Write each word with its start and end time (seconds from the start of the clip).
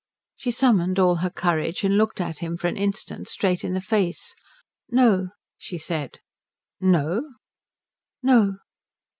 She 0.35 0.49
summoned 0.49 0.97
all 0.97 1.17
her 1.17 1.29
courage, 1.29 1.83
and 1.83 1.95
looked 1.95 2.19
at 2.19 2.39
him 2.39 2.57
for 2.57 2.65
an 2.67 2.75
instant 2.75 3.27
straight 3.27 3.63
in 3.63 3.75
the 3.75 3.81
face. 3.81 4.33
"No," 4.89 5.27
she 5.59 5.77
said. 5.77 6.19
"No?" 6.79 7.33
"No." 8.23 8.55